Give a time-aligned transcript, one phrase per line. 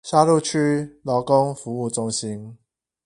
[0.03, 2.57] 沙鹿區勞工服務中心